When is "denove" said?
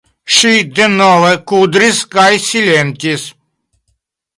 0.79-1.29